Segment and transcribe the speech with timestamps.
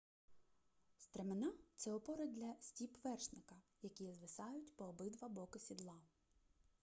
[0.97, 5.95] стремена це опори для стіп вершника які звисають по обидва боки сідла